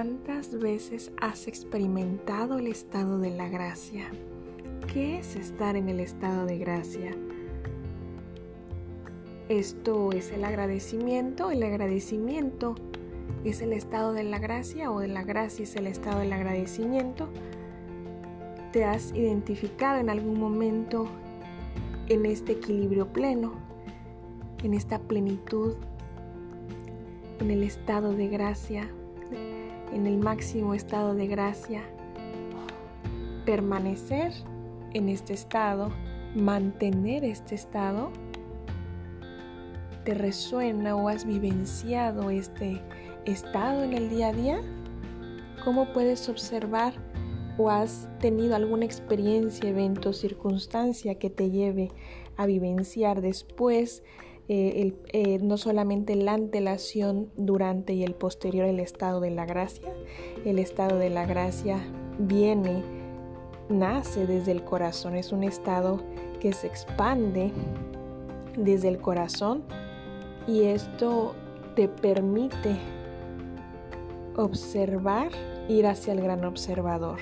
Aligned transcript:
¿Cuántas 0.00 0.58
veces 0.58 1.12
has 1.20 1.46
experimentado 1.46 2.58
el 2.58 2.68
estado 2.68 3.18
de 3.18 3.28
la 3.28 3.50
gracia? 3.50 4.10
¿Qué 4.90 5.18
es 5.18 5.36
estar 5.36 5.76
en 5.76 5.90
el 5.90 6.00
estado 6.00 6.46
de 6.46 6.56
gracia? 6.56 7.14
Esto 9.50 10.12
es 10.12 10.30
el 10.30 10.44
agradecimiento. 10.44 11.50
El 11.50 11.62
agradecimiento 11.64 12.76
es 13.44 13.60
el 13.60 13.74
estado 13.74 14.14
de 14.14 14.24
la 14.24 14.38
gracia 14.38 14.90
o 14.90 15.00
de 15.00 15.08
la 15.08 15.22
gracia 15.22 15.64
es 15.64 15.76
el 15.76 15.86
estado 15.86 16.20
del 16.20 16.32
agradecimiento. 16.32 17.28
¿Te 18.72 18.86
has 18.86 19.12
identificado 19.12 20.00
en 20.00 20.08
algún 20.08 20.40
momento 20.40 21.08
en 22.08 22.24
este 22.24 22.52
equilibrio 22.52 23.12
pleno, 23.12 23.52
en 24.64 24.72
esta 24.72 24.98
plenitud, 24.98 25.74
en 27.38 27.50
el 27.50 27.62
estado 27.62 28.14
de 28.14 28.28
gracia, 28.28 28.90
en 29.92 30.06
el 30.06 30.18
máximo 30.18 30.74
estado 30.74 31.14
de 31.14 31.26
gracia? 31.26 31.82
Permanecer 33.44 34.32
en 34.92 35.08
este 35.08 35.32
estado, 35.32 35.90
mantener 36.34 37.24
este 37.24 37.54
estado, 37.54 38.10
¿te 40.04 40.14
resuena 40.14 40.96
o 40.96 41.08
has 41.08 41.24
vivenciado 41.24 42.30
este 42.30 42.80
estado 43.24 43.84
en 43.84 43.92
el 43.92 44.10
día 44.10 44.28
a 44.28 44.32
día? 44.32 44.60
¿Cómo 45.64 45.92
puedes 45.92 46.28
observar 46.28 46.94
o 47.58 47.70
has 47.70 48.08
tenido 48.18 48.56
alguna 48.56 48.86
experiencia, 48.86 49.68
evento, 49.68 50.12
circunstancia 50.12 51.16
que 51.16 51.28
te 51.28 51.50
lleve 51.50 51.90
a 52.36 52.46
vivenciar 52.46 53.20
después 53.20 54.02
eh, 54.52 54.94
eh, 55.12 55.38
no 55.40 55.56
solamente 55.56 56.16
la 56.16 56.32
antelación 56.32 57.30
durante 57.36 57.92
y 57.92 58.02
el 58.02 58.14
posterior 58.14 58.66
el 58.66 58.80
estado 58.80 59.20
de 59.20 59.30
la 59.30 59.46
gracia? 59.46 59.94
El 60.44 60.58
estado 60.58 60.98
de 60.98 61.08
la 61.08 61.24
gracia 61.24 61.78
viene, 62.18 62.82
nace 63.68 64.26
desde 64.26 64.50
el 64.50 64.64
corazón, 64.64 65.14
es 65.14 65.30
un 65.30 65.44
estado 65.44 66.02
que 66.40 66.52
se 66.52 66.66
expande 66.66 67.52
desde 68.58 68.88
el 68.88 68.98
corazón 68.98 69.62
y 70.48 70.62
esto 70.64 71.36
te 71.76 71.86
permite 71.86 72.74
observar, 74.34 75.28
ir 75.68 75.86
hacia 75.86 76.12
el 76.12 76.22
gran 76.22 76.44
observador. 76.44 77.20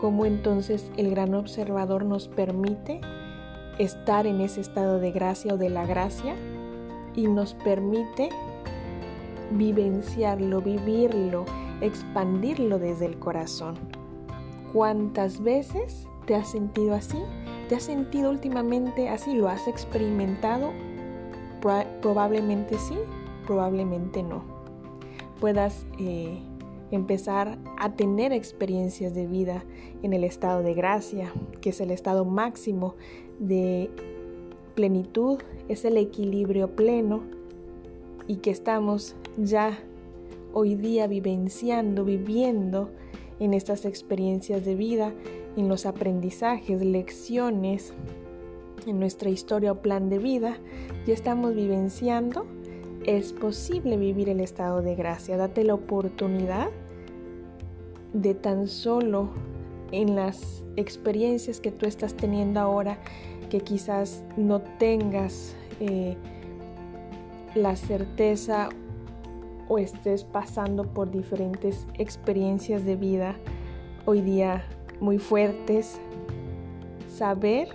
¿Cómo 0.00 0.24
entonces 0.24 0.90
el 0.96 1.10
gran 1.10 1.34
observador 1.34 2.06
nos 2.06 2.28
permite 2.28 3.02
estar 3.78 4.26
en 4.26 4.40
ese 4.40 4.60
estado 4.60 4.98
de 4.98 5.12
gracia 5.12 5.54
o 5.54 5.56
de 5.56 5.70
la 5.70 5.86
gracia 5.86 6.34
y 7.14 7.26
nos 7.28 7.54
permite 7.54 8.28
vivenciarlo, 9.50 10.60
vivirlo, 10.60 11.44
expandirlo 11.80 12.78
desde 12.78 13.06
el 13.06 13.18
corazón? 13.18 13.74
¿Cuántas 14.72 15.42
veces 15.42 16.06
te 16.26 16.34
has 16.34 16.50
sentido 16.50 16.94
así? 16.94 17.18
¿Te 17.68 17.76
has 17.76 17.82
sentido 17.84 18.30
últimamente 18.30 19.08
así? 19.08 19.34
¿Lo 19.34 19.48
has 19.48 19.66
experimentado? 19.68 20.72
Probablemente 22.00 22.78
sí, 22.78 22.96
probablemente 23.46 24.22
no 24.22 24.56
puedas 25.40 25.86
eh, 25.98 26.38
empezar 26.90 27.58
a 27.78 27.92
tener 27.92 28.32
experiencias 28.32 29.14
de 29.14 29.26
vida 29.26 29.64
en 30.02 30.12
el 30.12 30.24
estado 30.24 30.62
de 30.62 30.74
gracia, 30.74 31.32
que 31.60 31.70
es 31.70 31.80
el 31.80 31.90
estado 31.90 32.24
máximo 32.24 32.94
de 33.38 33.90
plenitud, 34.74 35.38
es 35.68 35.84
el 35.84 35.96
equilibrio 35.96 36.74
pleno 36.74 37.22
y 38.26 38.36
que 38.36 38.50
estamos 38.50 39.16
ya 39.36 39.78
hoy 40.52 40.74
día 40.74 41.06
vivenciando, 41.06 42.04
viviendo 42.04 42.90
en 43.40 43.54
estas 43.54 43.84
experiencias 43.84 44.64
de 44.64 44.74
vida, 44.74 45.12
en 45.56 45.68
los 45.68 45.86
aprendizajes, 45.86 46.84
lecciones, 46.84 47.92
en 48.86 49.00
nuestra 49.00 49.30
historia 49.30 49.72
o 49.72 49.82
plan 49.82 50.08
de 50.08 50.18
vida, 50.18 50.58
ya 51.06 51.14
estamos 51.14 51.54
vivenciando 51.54 52.46
es 53.06 53.32
posible 53.32 53.96
vivir 53.96 54.28
el 54.28 54.40
estado 54.40 54.82
de 54.82 54.96
gracia. 54.96 55.36
Date 55.36 55.62
la 55.62 55.74
oportunidad 55.74 56.68
de 58.12 58.34
tan 58.34 58.66
solo 58.66 59.28
en 59.92 60.16
las 60.16 60.64
experiencias 60.76 61.60
que 61.60 61.70
tú 61.70 61.86
estás 61.86 62.14
teniendo 62.14 62.60
ahora, 62.60 62.98
que 63.50 63.60
quizás 63.60 64.22
no 64.36 64.60
tengas 64.60 65.54
eh, 65.80 66.16
la 67.54 67.76
certeza 67.76 68.68
o 69.68 69.78
estés 69.78 70.24
pasando 70.24 70.84
por 70.84 71.10
diferentes 71.10 71.86
experiencias 71.94 72.84
de 72.84 72.96
vida 72.96 73.36
hoy 74.04 74.20
día 74.20 74.64
muy 75.00 75.18
fuertes, 75.18 75.98
saber 77.12 77.68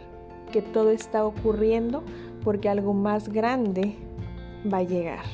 que 0.51 0.61
todo 0.61 0.91
está 0.91 1.25
ocurriendo 1.25 2.03
porque 2.43 2.69
algo 2.69 2.93
más 2.93 3.29
grande 3.29 3.95
va 4.71 4.79
a 4.79 4.83
llegar. 4.83 5.25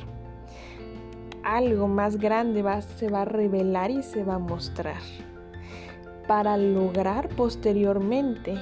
Algo 1.43 1.87
más 1.87 2.17
grande 2.17 2.61
va, 2.61 2.81
se 2.81 3.09
va 3.09 3.21
a 3.21 3.25
revelar 3.25 3.89
y 3.89 4.03
se 4.03 4.23
va 4.23 4.35
a 4.35 4.39
mostrar 4.39 4.97
para 6.27 6.57
lograr 6.57 7.29
posteriormente 7.29 8.55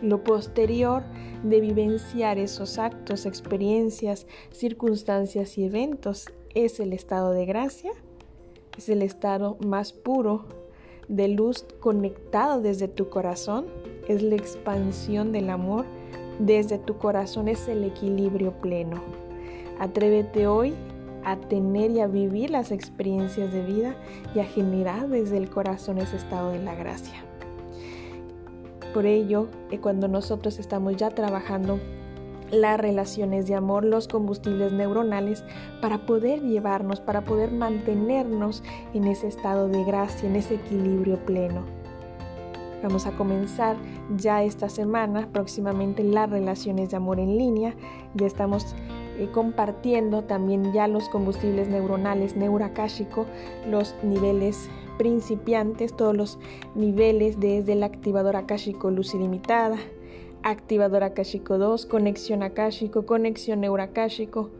lo 0.00 0.22
posterior 0.22 1.02
de 1.42 1.60
vivenciar 1.60 2.38
esos 2.38 2.78
actos, 2.78 3.26
experiencias, 3.26 4.26
circunstancias 4.50 5.58
y 5.58 5.64
eventos 5.64 6.26
es 6.54 6.80
el 6.80 6.92
estado 6.92 7.32
de 7.32 7.46
gracia, 7.46 7.90
es 8.76 8.88
el 8.88 9.02
estado 9.02 9.56
más 9.64 9.92
puro 9.92 10.46
de 11.08 11.28
luz 11.28 11.64
conectado 11.80 12.60
desde 12.60 12.86
tu 12.86 13.08
corazón, 13.08 13.66
es 14.08 14.22
la 14.22 14.36
expansión 14.36 15.32
del 15.32 15.50
amor 15.50 15.84
desde 16.38 16.78
tu 16.78 16.98
corazón, 16.98 17.48
es 17.48 17.66
el 17.68 17.84
equilibrio 17.84 18.52
pleno. 18.60 19.02
Atrévete 19.80 20.46
hoy 20.46 20.74
a 21.24 21.36
tener 21.36 21.90
y 21.90 22.00
a 22.00 22.06
vivir 22.06 22.50
las 22.50 22.70
experiencias 22.70 23.52
de 23.52 23.62
vida 23.62 23.94
y 24.34 24.40
a 24.40 24.44
generar 24.44 25.08
desde 25.08 25.36
el 25.36 25.50
corazón 25.50 25.98
ese 25.98 26.16
estado 26.16 26.50
de 26.50 26.60
la 26.60 26.74
gracia. 26.74 27.24
Por 28.94 29.06
ello, 29.06 29.48
eh, 29.70 29.78
cuando 29.78 30.08
nosotros 30.08 30.58
estamos 30.58 30.96
ya 30.96 31.10
trabajando 31.10 31.78
las 32.50 32.80
relaciones 32.80 33.46
de 33.46 33.54
amor, 33.54 33.84
los 33.84 34.08
combustibles 34.08 34.72
neuronales, 34.72 35.44
para 35.82 36.06
poder 36.06 36.40
llevarnos, 36.40 37.00
para 37.00 37.22
poder 37.22 37.52
mantenernos 37.52 38.62
en 38.94 39.04
ese 39.04 39.28
estado 39.28 39.68
de 39.68 39.84
gracia, 39.84 40.28
en 40.28 40.36
ese 40.36 40.54
equilibrio 40.54 41.18
pleno. 41.24 41.62
Vamos 42.82 43.06
a 43.06 43.12
comenzar 43.12 43.76
ya 44.16 44.44
esta 44.44 44.68
semana, 44.68 45.28
próximamente, 45.32 46.04
las 46.04 46.30
relaciones 46.30 46.90
de 46.90 46.96
amor 46.96 47.18
en 47.18 47.36
línea. 47.36 47.74
Ya 48.14 48.26
estamos 48.26 48.74
eh, 49.18 49.28
compartiendo 49.32 50.22
también 50.24 50.72
ya 50.72 50.86
los 50.86 51.08
combustibles 51.08 51.68
neuronales 51.68 52.36
neurakáshico, 52.36 53.26
los 53.68 53.94
niveles 54.02 54.68
principiantes, 54.96 55.94
todos 55.96 56.16
los 56.16 56.38
niveles 56.74 57.40
desde 57.40 57.72
el 57.72 57.82
activador 57.82 58.36
akáshico 58.36 58.90
luz 58.90 59.14
ilimitada, 59.14 59.76
activador 60.42 61.04
akáshico 61.04 61.58
2, 61.58 61.86
conexión 61.86 62.42
akáshico, 62.42 63.06
conexión 63.06 63.60
neurakáshico, 63.60 64.50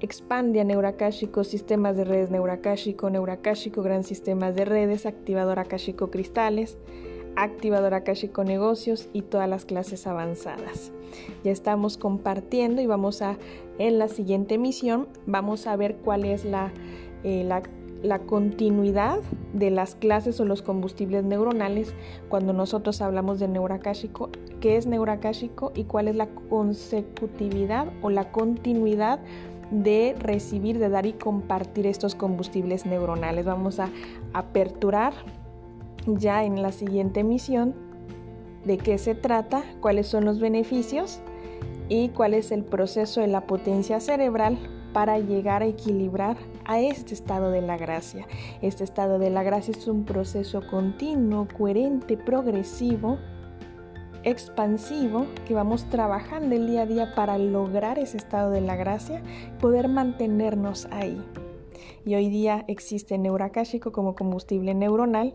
expande 0.00 0.60
a 0.60 0.64
neurakáshico, 0.64 1.44
sistemas 1.44 1.96
de 1.96 2.04
redes 2.04 2.30
neurakáshico, 2.30 3.10
neurakáshico, 3.10 3.82
gran 3.82 4.04
sistemas 4.04 4.54
de 4.54 4.64
redes, 4.64 5.06
activador 5.06 5.58
akáshico 5.58 6.10
cristales, 6.10 6.78
activador 7.38 7.94
akáshico 7.94 8.44
negocios 8.44 9.08
y 9.12 9.22
todas 9.22 9.48
las 9.48 9.64
clases 9.64 10.06
avanzadas. 10.06 10.92
Ya 11.44 11.52
estamos 11.52 11.96
compartiendo 11.96 12.82
y 12.82 12.86
vamos 12.86 13.22
a, 13.22 13.38
en 13.78 13.98
la 13.98 14.08
siguiente 14.08 14.54
emisión, 14.54 15.08
vamos 15.26 15.66
a 15.66 15.76
ver 15.76 15.96
cuál 15.96 16.24
es 16.24 16.44
la, 16.44 16.72
eh, 17.24 17.44
la, 18.02 18.18
continuidad 18.20 19.20
de 19.52 19.70
las 19.70 19.94
clases 19.94 20.38
o 20.40 20.44
los 20.44 20.62
combustibles 20.62 21.24
neuronales 21.24 21.94
cuando 22.28 22.52
nosotros 22.52 23.00
hablamos 23.00 23.38
de 23.38 23.48
neurakáshico, 23.48 24.30
qué 24.60 24.76
es 24.76 24.86
neurakáshico 24.86 25.72
y 25.74 25.84
cuál 25.84 26.08
es 26.08 26.16
la 26.16 26.26
consecutividad 26.26 27.86
o 28.02 28.10
la 28.10 28.30
continuidad 28.30 29.20
de 29.70 30.14
recibir, 30.18 30.78
de 30.78 30.88
dar 30.88 31.06
y 31.06 31.12
compartir 31.12 31.86
estos 31.86 32.14
combustibles 32.14 32.86
neuronales. 32.86 33.44
Vamos 33.44 33.78
a 33.80 33.90
aperturar 34.32 35.12
ya 36.16 36.44
en 36.44 36.62
la 36.62 36.72
siguiente 36.72 37.20
emisión 37.20 37.74
de 38.64 38.78
qué 38.78 38.98
se 38.98 39.14
trata, 39.14 39.62
cuáles 39.80 40.06
son 40.06 40.24
los 40.24 40.40
beneficios 40.40 41.20
y 41.88 42.10
cuál 42.10 42.34
es 42.34 42.52
el 42.52 42.64
proceso 42.64 43.20
de 43.20 43.28
la 43.28 43.46
potencia 43.46 44.00
cerebral 44.00 44.58
para 44.92 45.18
llegar 45.18 45.62
a 45.62 45.66
equilibrar 45.66 46.36
a 46.64 46.80
este 46.80 47.14
estado 47.14 47.50
de 47.50 47.62
la 47.62 47.76
gracia. 47.76 48.26
Este 48.62 48.84
estado 48.84 49.18
de 49.18 49.30
la 49.30 49.42
gracia 49.42 49.72
es 49.76 49.86
un 49.86 50.04
proceso 50.04 50.62
continuo, 50.70 51.46
coherente, 51.56 52.16
progresivo, 52.16 53.18
expansivo 54.24 55.26
que 55.46 55.54
vamos 55.54 55.88
trabajando 55.88 56.54
el 56.54 56.66
día 56.66 56.82
a 56.82 56.86
día 56.86 57.14
para 57.14 57.38
lograr 57.38 57.98
ese 57.98 58.16
estado 58.16 58.50
de 58.50 58.60
la 58.60 58.76
gracia, 58.76 59.22
poder 59.60 59.88
mantenernos 59.88 60.88
ahí. 60.90 61.22
Y 62.04 62.14
hoy 62.14 62.28
día 62.28 62.64
existe 62.68 63.18
neuroakáshico 63.18 63.92
como 63.92 64.14
combustible 64.14 64.74
neuronal 64.74 65.34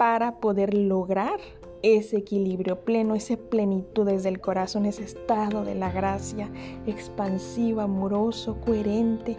para 0.00 0.40
poder 0.40 0.72
lograr 0.72 1.38
ese 1.82 2.16
equilibrio 2.16 2.86
pleno, 2.86 3.14
esa 3.14 3.36
plenitud 3.36 4.06
desde 4.06 4.30
el 4.30 4.40
corazón, 4.40 4.86
ese 4.86 5.02
estado 5.02 5.62
de 5.62 5.74
la 5.74 5.92
gracia 5.92 6.48
expansivo, 6.86 7.82
amoroso, 7.82 8.58
coherente 8.64 9.36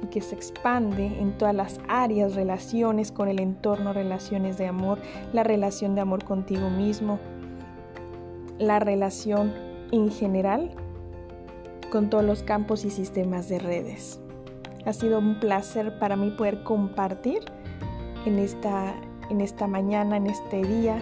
y 0.00 0.06
que 0.06 0.20
se 0.20 0.36
expande 0.36 1.06
en 1.06 1.36
todas 1.38 1.56
las 1.56 1.80
áreas, 1.88 2.36
relaciones 2.36 3.10
con 3.10 3.28
el 3.28 3.40
entorno, 3.40 3.92
relaciones 3.92 4.58
de 4.58 4.68
amor, 4.68 5.00
la 5.32 5.42
relación 5.42 5.96
de 5.96 6.02
amor 6.02 6.22
contigo 6.22 6.70
mismo, 6.70 7.18
la 8.60 8.78
relación 8.78 9.52
en 9.90 10.08
general 10.08 10.70
con 11.90 12.10
todos 12.10 12.22
los 12.22 12.44
campos 12.44 12.84
y 12.84 12.90
sistemas 12.90 13.48
de 13.48 13.58
redes. 13.58 14.20
Ha 14.86 14.92
sido 14.92 15.18
un 15.18 15.40
placer 15.40 15.98
para 15.98 16.14
mí 16.14 16.30
poder 16.30 16.62
compartir 16.62 17.40
en 18.24 18.38
esta, 18.38 18.94
en 19.30 19.40
esta 19.40 19.66
mañana, 19.66 20.16
en 20.16 20.26
este 20.26 20.62
día. 20.62 21.00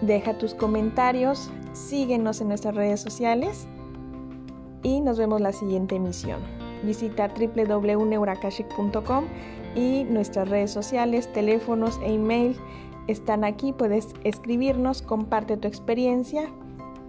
Deja 0.00 0.38
tus 0.38 0.54
comentarios, 0.54 1.50
síguenos 1.72 2.40
en 2.40 2.48
nuestras 2.48 2.74
redes 2.74 3.00
sociales 3.00 3.66
y 4.82 5.00
nos 5.00 5.18
vemos 5.18 5.40
la 5.40 5.52
siguiente 5.52 5.96
emisión. 5.96 6.40
Visita 6.82 7.28
www.neurakashik.com 7.28 9.24
y 9.74 10.04
nuestras 10.04 10.48
redes 10.48 10.70
sociales, 10.70 11.32
teléfonos 11.32 11.98
e 12.02 12.14
email 12.14 12.56
están 13.08 13.42
aquí. 13.42 13.72
Puedes 13.72 14.14
escribirnos, 14.22 15.02
comparte 15.02 15.56
tu 15.56 15.66
experiencia. 15.66 16.48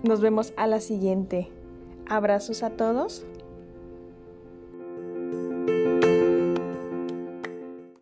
Nos 0.04 0.22
vemos 0.22 0.54
a 0.58 0.66
la 0.66 0.80
siguiente. 0.80 1.50
Abrazos 2.08 2.64
a 2.64 2.72
todos. 2.72 3.26